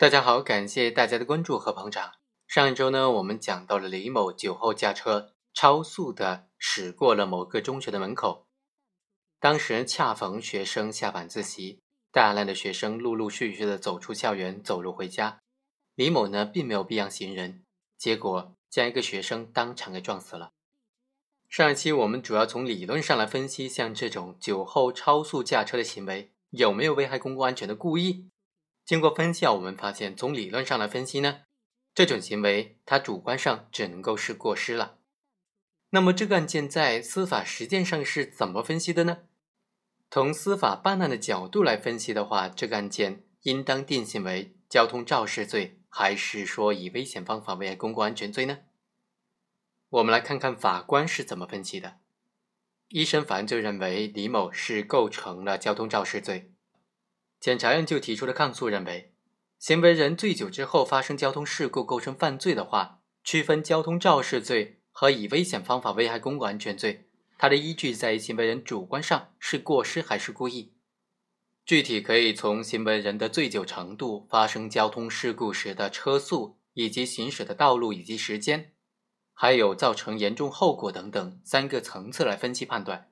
[0.00, 2.12] 大家好，感谢大家的关注和捧场。
[2.46, 8.46] 上一周呢，我们讲到了李某酒后驾车超速的驶过了某个中学的门口，
[9.40, 11.80] 当时恰逢学生下晚自习，
[12.12, 15.40] 大量的学生陆陆续续的走出校园，走路回家。
[15.96, 17.64] 李某呢，并没有避让行人，
[17.96, 20.52] 结果将一个学生当场给撞死了。
[21.48, 28.30] 上一期我们主要从理论上来分析，像这种酒后超速驾车的行为有没有危害公共安全的故意。
[28.88, 31.42] 经过分析啊，我们发现从理论上来分析呢，
[31.94, 34.96] 这种行为它主观上只能够是过失了。
[35.90, 39.18] 那么这个案件在司法实践上是怎么分析的呢？
[40.10, 48.60] 从司法办案的角度来分析的话，这个案件应当定性为交通肇事罪，还是说以危险方法危害公共安全罪呢？
[49.90, 51.98] 我们来看看法官是怎么分析的。
[52.88, 56.54] 一审法院就认为李某是构成了交通肇事罪。
[57.40, 59.12] 检察院就提出了抗诉，认为
[59.58, 70.72] 行为人醉酒之后发生交通事故构成犯罪的话，区分交通肇事罪和以危险方法危害公共安全罪，它的依据在于行为人主观上是过失还是故意。
[71.64, 78.72] 具体可以从行为人的醉酒程度、发生交通事故时的车速以及行驶的道路以及时间，
[79.34, 83.10] 还有造成严重后果等等三个层次来分析判断。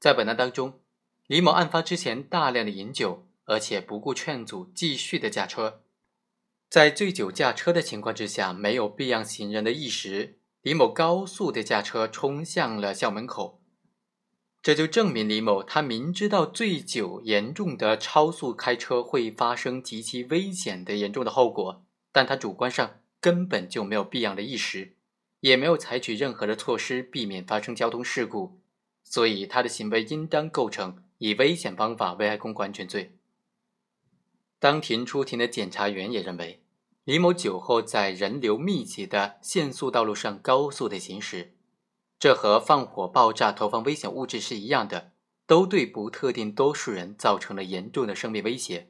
[0.00, 0.80] 在本案当中，
[1.26, 3.26] 李某案发之前大量的饮酒。
[3.44, 5.82] 而且不顾劝阻，继续的驾车，
[6.68, 13.60] 在醉酒驾车的情况之下，没有避让行人的意识，李某高速的驾车冲向了校门口，
[14.62, 24.96] 这就证明李某他明知道醉酒严重的超速开车会发生极其危险的严重的后果，但他主观上根本就没有避让的意识，
[25.40, 28.58] 也没有采取任何的措施避免发生交通事故，
[29.02, 33.18] 所以他的行为应当构成以危险方法危害公共安全罪。
[34.64, 36.62] 当庭出庭的检察员也认为，
[37.04, 41.52] 李某酒后在人流密集的限速道路上高速的行驶，
[42.18, 45.12] 这和放火、爆炸、投放危险物质是一样的，
[45.46, 48.88] 都对不特定多数人造成了严重的生命威胁。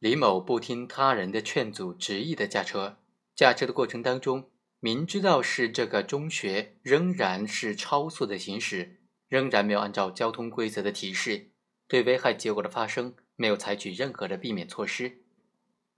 [0.00, 2.98] 李某不听他人的劝阻，执意的驾车，
[3.34, 4.50] 驾车的过程当中，
[4.80, 11.52] 明知道是这个中学，仍然是超速的行驶，仍然没有按照交通规则的提示，
[11.88, 13.14] 对危害结果的发生。
[13.40, 15.22] 没有采取任何的避免措施，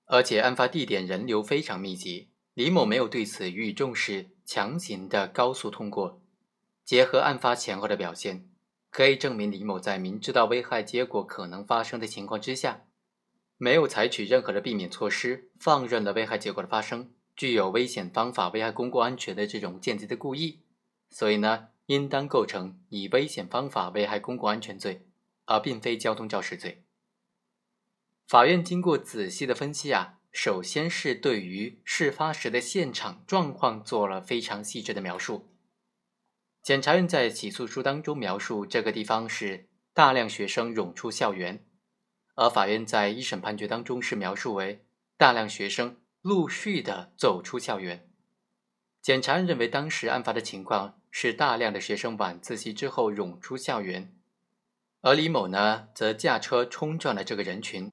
[0.04, 6.22] 而且案发地点人流非常密集，李某没有对此予以重视，强行的高速通过。
[6.84, 8.48] 结合案发前后的表现，
[8.90, 12.84] 可以证明李某在明知道危害结果可能发生的情况之下，
[13.56, 20.60] 没有采取任何的避免措施，放任了危害结果的发生，具有危险方法危害公共安全的这种间接的故意，
[21.10, 25.08] 所以呢，应当构成以危险方法危害公共安全罪，
[25.46, 26.84] 而并非交通肇事罪。
[28.26, 35.50] 法院经过仔细的分析啊，首先是对于事发时的现场状况做了非常细致的描述。
[36.62, 41.66] 检察院在起诉书当中描述这个地方是大量学生涌出校园，
[42.36, 44.86] 而法院在一审判决当中是描述为
[45.18, 48.08] 大量学生陆续的走出校园。
[49.02, 54.14] 检察院认为当时案发的情况是大量的学生晚自习之后涌出校园，
[55.00, 57.92] 而李某呢则驾车冲撞了这个人群。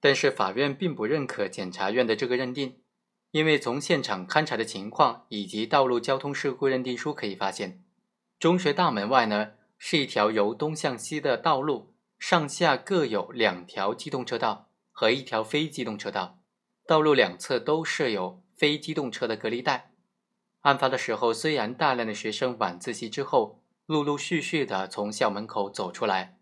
[0.00, 2.80] 但是法院并不认可检察院的这个认定，
[3.32, 7.82] 因为从现场勘查的情况以及道路交通事故认定书可以发现，
[8.38, 16.38] 中学大门外呢是一条由东向西的道路，上下各有两条机动车道和一条非机动车道，
[16.86, 19.90] 道路两侧都设有非机动车的隔离带。
[20.60, 26.37] 案发的时候，虽然大量的学生晚自习之后陆陆续续的从校门口走出来。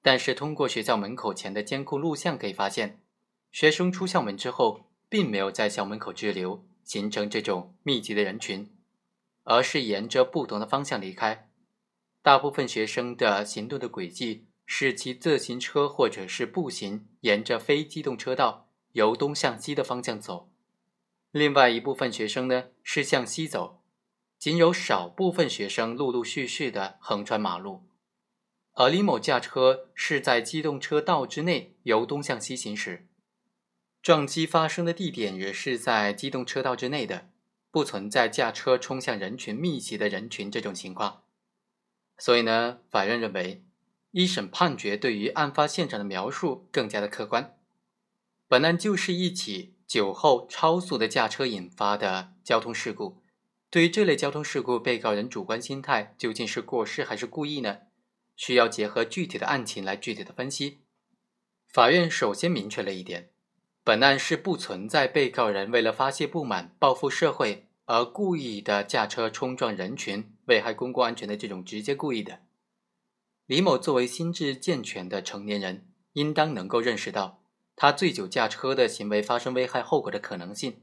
[0.00, 3.00] 但是，通过学校门口前的监控录像可以发现，
[3.50, 8.70] 学生出校门之后，并没有在校门口滞留，形成这种密集的人群，
[9.44, 11.50] 而是沿着不同的方向离开。
[12.22, 20.50] 大部分学生的行动的轨迹是骑自行车或者是步行，沿着非机动车道由东向西的方向走。
[21.30, 23.82] 另外一部分学生呢是向西走，
[24.38, 27.82] 仅有少部分学生陆陆续续的横穿马路。
[28.80, 33.08] 而李某驾车是在机动车道之内由东向西行驶，
[34.00, 37.28] 撞击发生的地点也是在机动车道之内的，
[37.72, 41.24] 不存在驾车冲向人群密集的人群这种情况。
[42.18, 43.64] 所以呢，法院认为
[44.12, 47.56] 一审判决对于案发现场的描述更加的客观。
[48.46, 53.20] 本案就是一起酒后超速的驾车引发的交通事故。
[53.70, 57.78] 对于这类交通事故，被告人主观心态究竟是过失还是故意呢？
[58.38, 60.78] 需要结合具体的案情来具体的分析。
[61.66, 63.28] 法院首先明确了一点：
[63.84, 72.40] 本案是不存在被告人为了发泄不满、报复社会而故意的驾车冲撞人群、危害公共安全的这种直接故意的。
[73.46, 77.42] 李某作为心智健全的成年人，应当能够认识到
[77.74, 80.82] 他醉酒驾车的行为发生危害后果的可能性，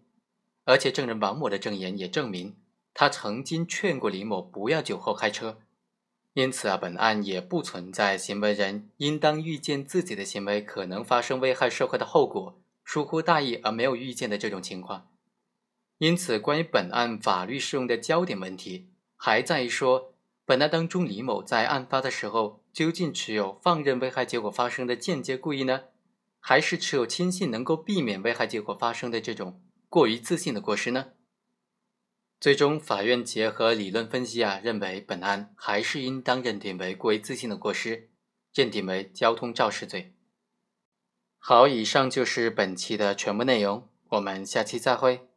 [0.65, 2.57] 而且证人王某的证言也证明
[2.93, 5.59] 他曾经劝过李某不要酒后开车。
[6.35, 15.07] 因此啊，本案也不存在行为人应当预见自己的行为可能发生危害社会的后果，疏忽大意而没有预见的这种情况。
[15.97, 25.83] 因此，关于本案法律适用的焦点问题，还在于说，本案当中李某在案发的时候究竟持有放任危害结果发生的间接故意呢，
[26.41, 31.13] 还是持有轻信能够避免危害结果发生的这种过于自信的过失呢？
[32.45, 38.11] 最终，法院结合理论分析啊，认为本案还是应当认定为过于自信的过失，
[38.53, 40.13] 认定为交通肇事罪。
[41.39, 45.27] 好，以上就是本期的全部内容，我们下期再会。